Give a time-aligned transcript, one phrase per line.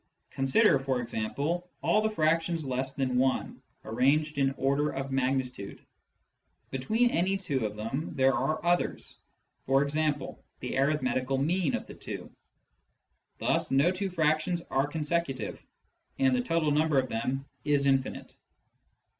[0.31, 3.51] Consider, for example, all the fractions less than i,
[3.85, 5.77] arranged in order of magnitude.
[6.71, 8.65] Digitized by Google THE PROBLEM OF INFINITY 179 Between any two of them, there are
[8.65, 9.17] others,
[9.67, 12.31] for example, the arithmetical mean of the two.
[13.37, 15.63] Thus no two fractions are consecutive,
[16.17, 18.35] and the total number of them is infinite.